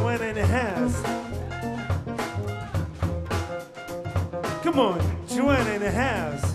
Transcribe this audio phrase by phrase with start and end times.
[0.00, 1.02] when it has.
[4.62, 6.51] Come on, Joanna has.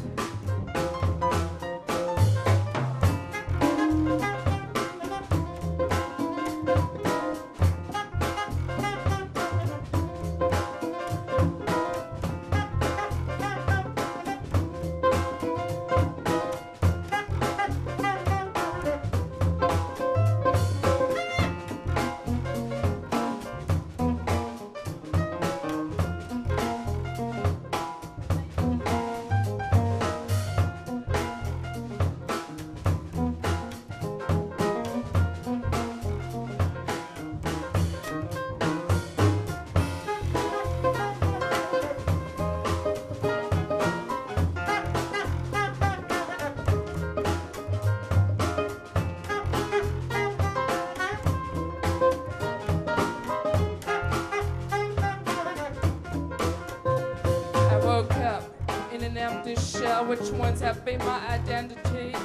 [60.07, 62.15] Which ones have been my identity.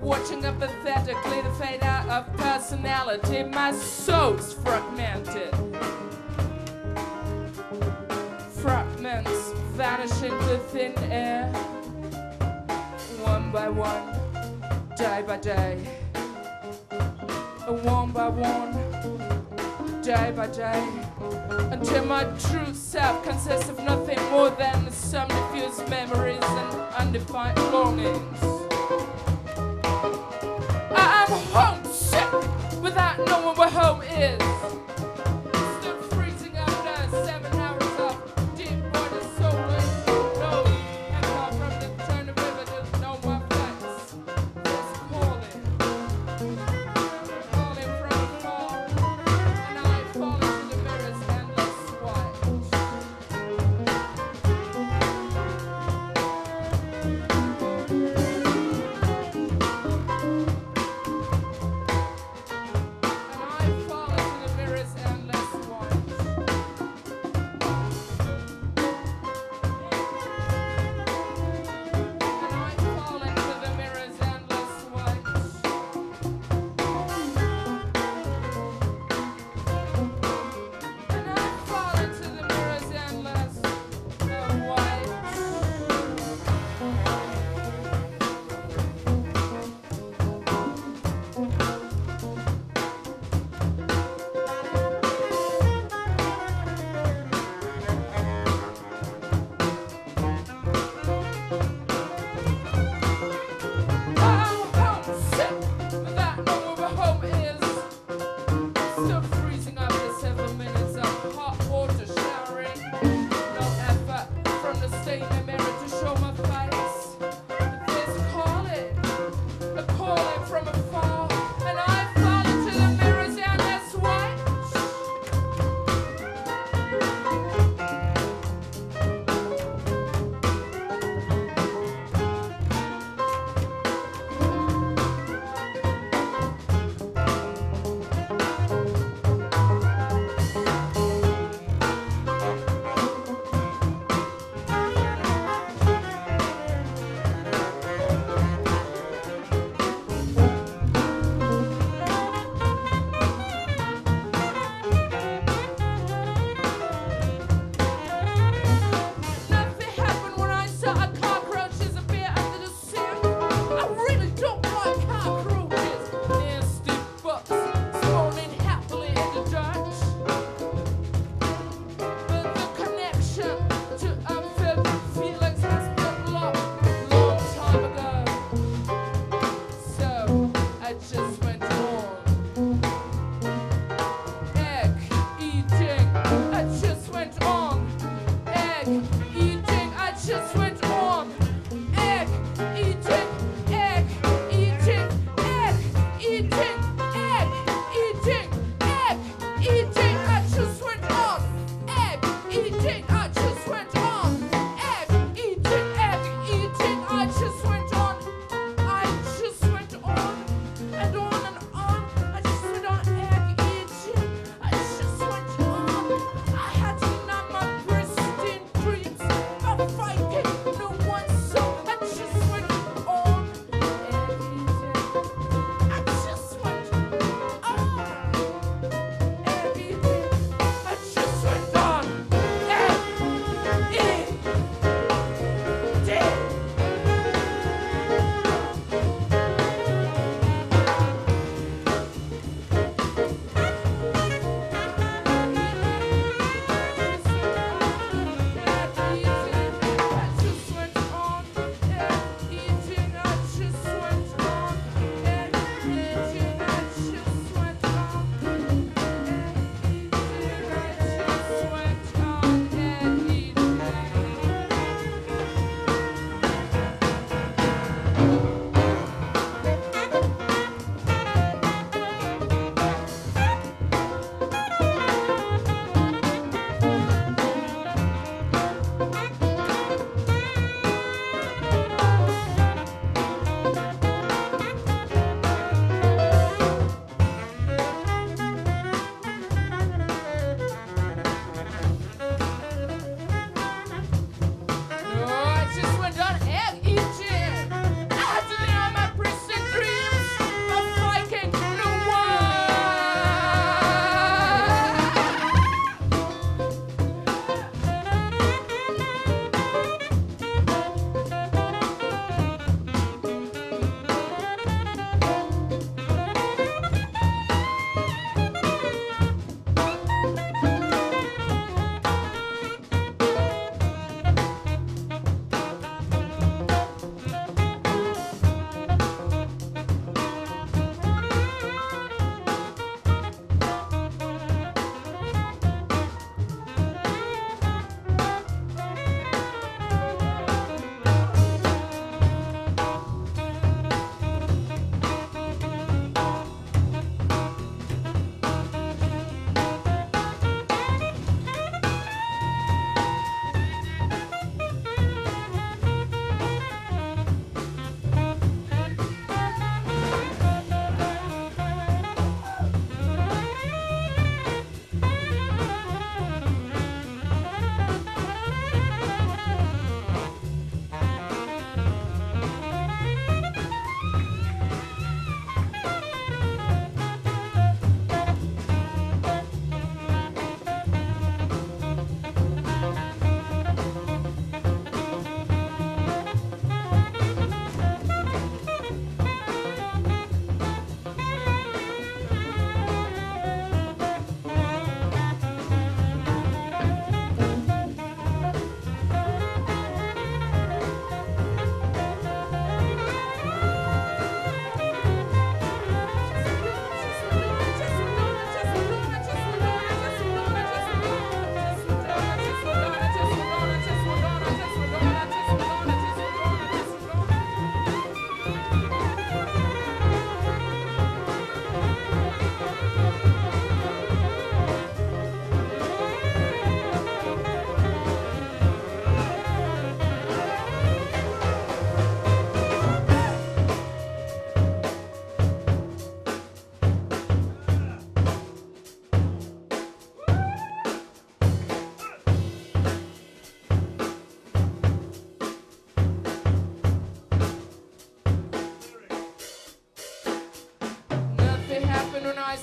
[0.00, 5.54] Watching apathetically the fade out of personality, my soul's fragmented.
[8.54, 11.46] Fragments vanish into thin air,
[13.22, 14.12] one by one,
[14.96, 15.76] day by day,
[17.68, 21.09] one by one, day by day
[21.70, 28.38] until my true self consists of nothing more than some diffused memories and undefined longings.
[30.92, 34.69] I am homesick without knowing where home is.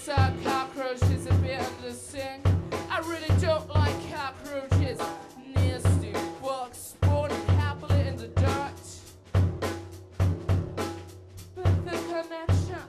[0.04, 2.46] Saw cockroaches a bit under the sink.
[2.90, 5.00] I really don't like cockroaches.
[5.54, 8.74] Nasty bugs spawning happily in the dirt.
[11.56, 12.80] But the connection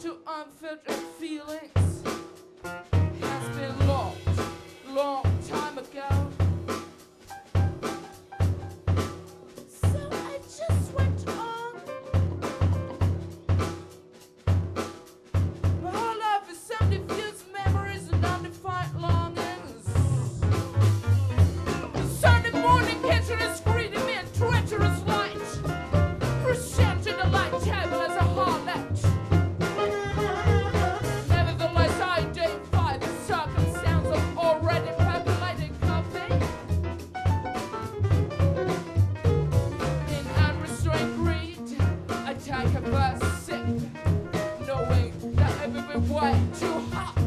[0.00, 1.73] to unfiltered feelings
[46.14, 47.23] boy too hot.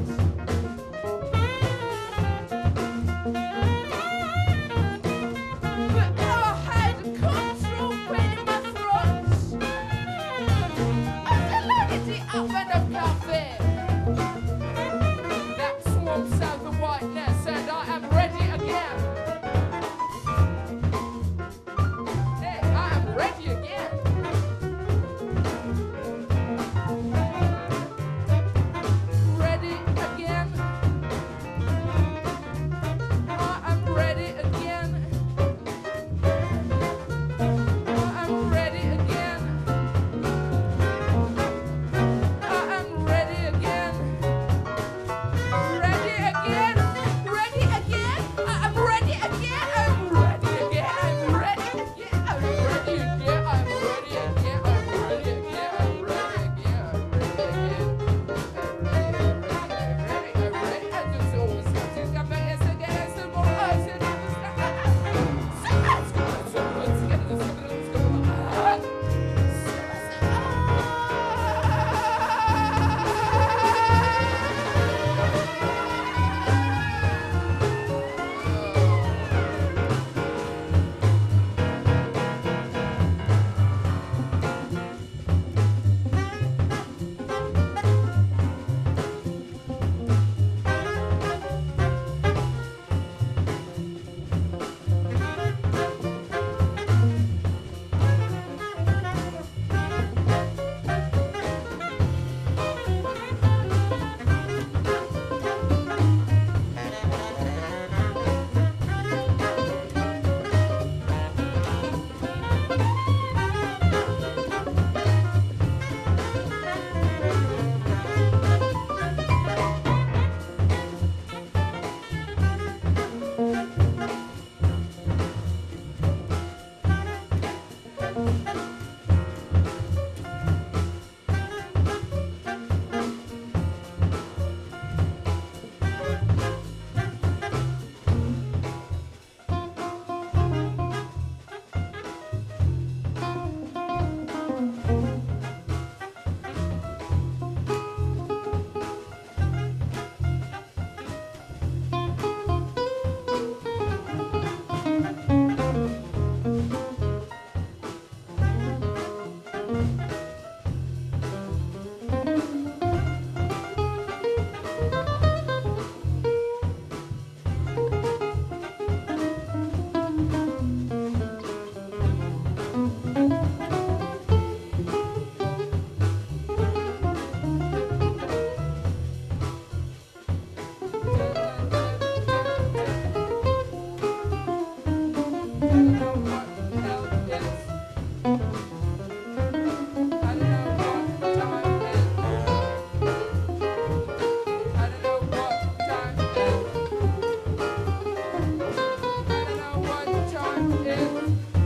[200.59, 201.56] one, two.